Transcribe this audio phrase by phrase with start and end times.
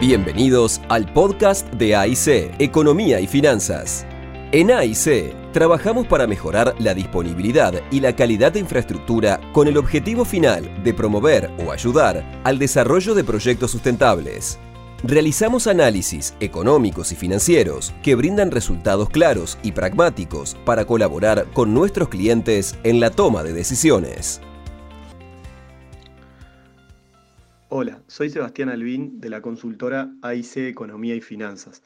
[0.00, 4.04] Bienvenidos al podcast de AIC, Economía y Finanzas.
[4.50, 10.24] En AIC, trabajamos para mejorar la disponibilidad y la calidad de infraestructura con el objetivo
[10.24, 14.58] final de promover o ayudar al desarrollo de proyectos sustentables.
[15.04, 22.08] Realizamos análisis económicos y financieros que brindan resultados claros y pragmáticos para colaborar con nuestros
[22.08, 24.40] clientes en la toma de decisiones.
[27.74, 31.82] Hola, soy Sebastián Albín de la consultora AIC Economía y Finanzas.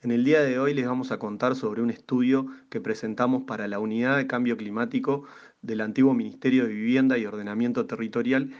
[0.00, 3.68] En el día de hoy les vamos a contar sobre un estudio que presentamos para
[3.68, 5.24] la Unidad de Cambio Climático
[5.60, 8.54] del antiguo Ministerio de Vivienda y Ordenamiento Territorial,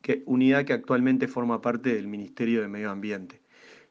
[0.00, 3.42] que, unidad que actualmente forma parte del Ministerio de Medio Ambiente.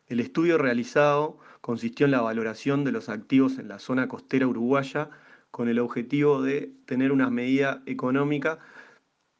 [0.07, 5.11] El estudio realizado consistió en la valoración de los activos en la zona costera uruguaya
[5.51, 8.57] con el objetivo de tener una medida económica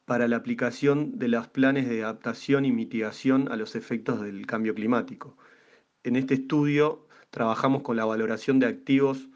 [0.05, 4.75] para la aplicación de los planes de adaptación y mitigación a los efectos del cambio
[4.75, 5.35] climático.
[6.03, 9.27] En este estudio trabajamos con la valoración de activos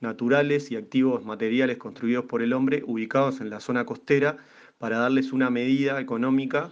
[0.00, 4.36] naturales y activos materiales construidos por el hombre ubicados en la zona costera
[4.76, 6.70] para darles una medida económica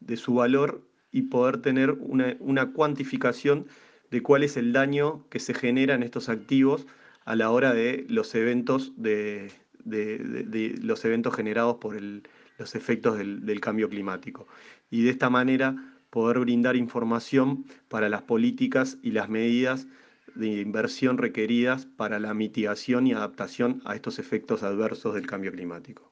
[0.00, 3.66] de su valor y poder tener una, cuantificación
[4.10, 6.86] de cuál es el daño que se genera en estos activos
[7.24, 9.50] a la hora de los eventos, de
[9.84, 12.22] los eventos generados por el,
[12.58, 14.46] los efectos del, cambio climático.
[14.90, 15.74] Y de esta manera
[16.10, 19.86] poder brindar información para las políticas y las medidas
[20.34, 26.10] de inversión requeridas para la mitigación y adaptación a estos efectos adversos del cambio climático.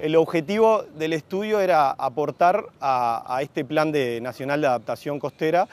[0.00, 5.66] El objetivo del estudio era aportar a, este Plan de Nacional de Adaptación Costera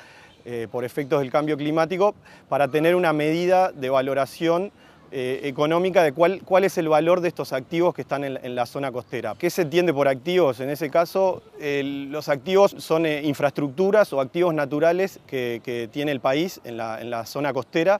[0.43, 2.15] eh, por efectos del cambio climático
[2.49, 4.71] para tener una medida de valoración
[5.15, 8.65] eh, económica de cuál, cuál es el valor de estos activos que están en, la
[8.65, 9.35] zona costera.
[9.37, 10.59] ¿Qué se entiende por activos?
[10.59, 16.61] En ese caso, los activos son eh, infraestructuras o activos naturales que, tiene el país
[16.63, 17.99] en la, zona costera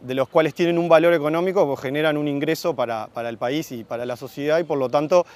[0.00, 3.84] de los cuales tienen un valor económico, que generan un ingreso para, el país y
[3.84, 5.26] para la sociedad y por lo tanto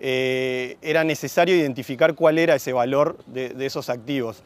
[0.00, 4.42] eh, era necesario identificar cuál era ese valor de, esos activos.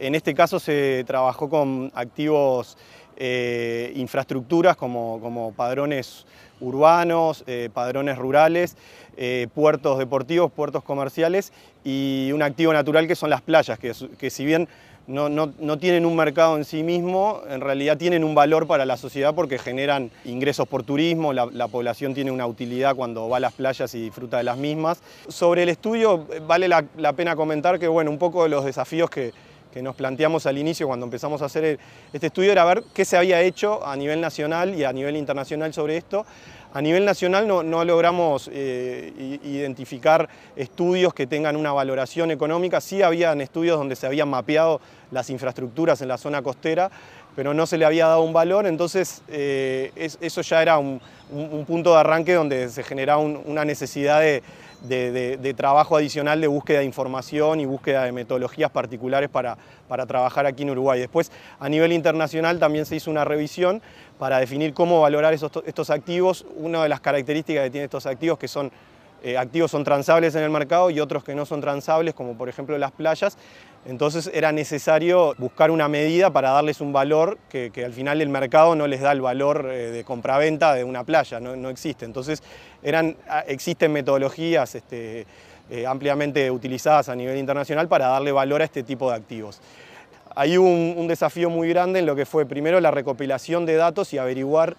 [0.00, 2.78] En este caso se trabajó con activos
[3.18, 6.24] eh, infraestructuras como, padrones
[6.58, 8.78] urbanos, eh, padrones rurales,
[9.18, 11.52] eh, puertos deportivos, puertos comerciales
[11.84, 14.68] y un activo natural que son las playas, que, si bien
[15.06, 19.34] no, tienen un mercado en sí mismo, en realidad tienen un valor para la sociedad
[19.34, 23.94] porque generan ingresos por turismo, la, población tiene una utilidad cuando va a las playas
[23.94, 25.02] y disfruta de las mismas.
[25.28, 29.34] Sobre el estudio vale la pena comentar que bueno, un poco de los desafíos que,
[29.72, 31.78] que nos planteamos al inicio cuando empezamos a hacer
[32.12, 35.72] este estudio era ver qué se había hecho a nivel nacional y a nivel internacional
[35.72, 36.26] sobre esto.
[36.72, 43.40] A nivel nacional no, logramos eh, identificar estudios que tengan una valoración económica, sí habían
[43.40, 44.80] estudios donde se habían mapeado
[45.10, 46.88] las infraestructuras en la zona costera,
[47.34, 51.00] pero no se le había dado un valor, entonces eh, eso ya era un,
[51.66, 54.42] punto de arranque donde se generaba una necesidad de,
[54.82, 59.56] de, trabajo adicional de búsqueda de información y búsqueda de metodologías particulares para,
[59.88, 61.00] para trabajar aquí en Uruguay.
[61.00, 63.82] Después, a nivel internacional también se hizo una revisión
[64.18, 66.46] para definir cómo valorar estos activos.
[66.56, 68.70] Una de las características que tienen estos activos que son
[69.22, 72.48] eh, activos son transables en el mercado y otros que no son transables, como por
[72.48, 73.36] ejemplo las playas.
[73.86, 78.74] Entonces era necesario buscar una medida para darles un valor que, al final el mercado
[78.76, 82.04] no les da el valor eh, de compraventa de una playa, no, existe.
[82.04, 82.42] Entonces
[82.82, 85.26] eran, ah, existen metodologías este,
[85.70, 89.60] eh, ampliamente utilizadas a nivel internacional para darle valor a este tipo de activos.
[90.34, 94.12] Hay un, un desafío muy grande en lo que fue primero la recopilación de datos
[94.12, 94.76] y averiguar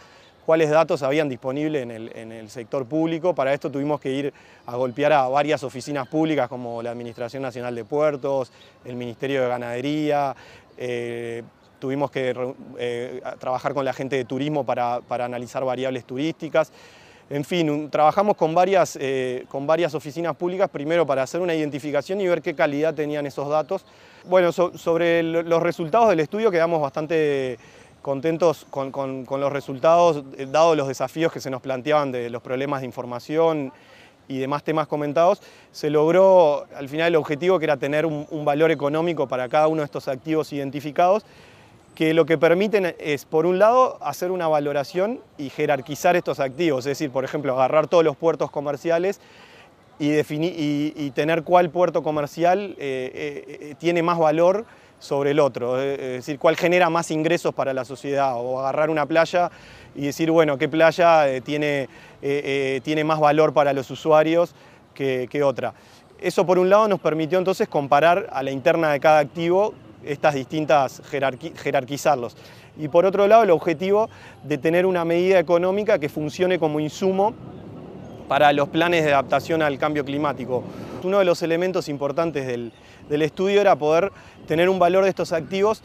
[0.52, 3.34] cuáles datos habían disponible en el, sector público.
[3.34, 4.34] Para esto tuvimos que ir
[4.66, 8.52] a golpear a varias oficinas públicas como la Administración Nacional de Puertos,
[8.84, 10.36] el Ministerio de Ganadería,
[10.78, 11.44] eh,
[11.80, 12.36] tuvimos que
[12.78, 16.74] eh, trabajar con la gente de turismo para, analizar variables turísticas.
[17.30, 22.20] En fin, trabajamos con varias, eh, con varias oficinas públicas, primero para hacer una identificación
[22.20, 23.86] y ver qué calidad tenían esos datos.
[24.26, 27.58] Bueno, sobre los resultados del estudio quedamos bastante
[28.02, 32.82] contentos con, los resultados, eh, dado los desafíos que se nos planteaban de los problemas
[32.82, 33.72] de información
[34.28, 38.72] y demás temas comentados, se logró al final el objetivo que era tener un, valor
[38.72, 41.26] económico para cada uno de estos activos identificados,
[41.96, 46.86] que lo que permiten es, por un lado, hacer una valoración y jerarquizar estos activos,
[46.86, 49.20] es decir, por ejemplo, agarrar todos los puertos comerciales
[50.00, 54.66] y, definir, y, tener cuál puerto comercial eh, eh, tiene más valor
[55.02, 59.06] sobre el otro, es decir, cuál genera más ingresos para la sociedad, o agarrar una
[59.08, 59.50] playa
[59.96, 61.88] y decir, bueno, qué playa eh, tiene, eh,
[62.22, 64.54] eh, tiene más valor para los usuarios
[64.94, 65.74] que, otra.
[66.20, 69.74] Eso por un lado nos permitió entonces comparar a la interna de cada activo
[70.06, 72.38] estas distintas, jerarquizarlos.
[72.78, 74.08] Y por otro lado, el objetivo
[74.44, 77.34] de tener una medida económica que funcione como insumo
[78.28, 80.64] para los planes de adaptación al cambio climático.
[81.04, 82.72] Uno de los elementos importantes del,
[83.22, 84.12] estudio era poder
[84.48, 85.82] tener un valor de estos activos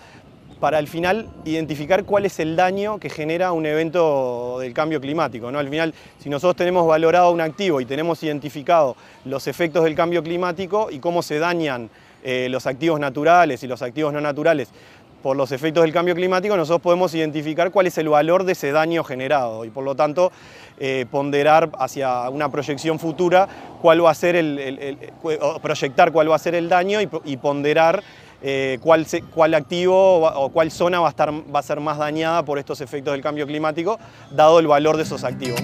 [0.61, 5.51] para al final identificar cuál es el daño que genera un evento del cambio climático.
[5.51, 5.59] ¿no?
[5.59, 10.23] Al final, si nosotros tenemos valorado un activo y tenemos identificado los efectos del cambio
[10.23, 11.91] climático y cómo se dañan
[12.23, 14.71] eh, los activos naturales y los activos no naturales
[15.27, 18.71] por los efectos del cambio climático, nosotros podemos identificar cuál es el valor de ese
[18.71, 20.31] daño generado y por lo tanto
[20.79, 23.49] eh, ponderar hacia una proyección futura
[23.83, 24.97] cuál va a ser el,
[25.61, 28.05] proyectar cuál va a ser el daño y, ponderar
[28.41, 32.45] eh, cuál, cuál, activo o cuál zona va a, estar, va a ser más dañada
[32.45, 33.99] por estos efectos del cambio climático,
[34.31, 35.61] dado el valor de esos activos.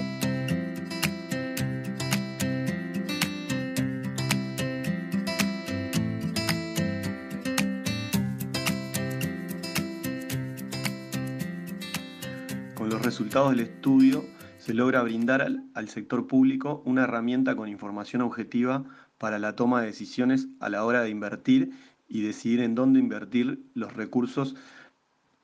[12.83, 14.25] Con los resultados del estudio
[14.57, 18.83] se logra brindar al, sector público una herramienta con información objetiva
[19.17, 21.71] para la toma de decisiones a la hora de invertir
[22.09, 24.57] y decidir en dónde invertir los recursos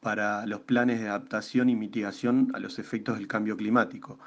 [0.01, 4.19] para los planes de adaptación y mitigación a los efectos del cambio climático.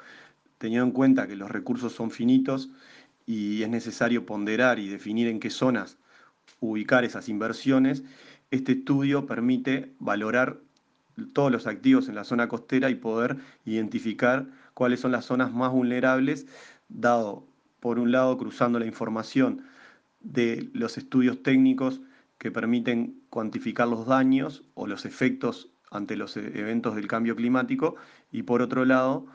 [0.57, 2.71] Teniendo en cuenta que los recursos son finitos
[3.27, 5.99] y es necesario ponderar y definir en qué zonas
[6.61, 8.05] ubicar esas inversiones,
[8.51, 10.61] este estudio permite valorar
[11.33, 15.73] todos los activos en la zona costera y poder identificar cuáles son las zonas más
[15.73, 16.47] vulnerables,
[16.89, 17.47] dado,
[17.81, 19.63] por un lado, cruzando la información
[20.21, 22.01] de los estudios técnicos
[22.39, 27.97] que permiten cuantificar los daños o los efectos ante los e-, eventos del cambio climático,
[28.31, 29.27] y por otro lado,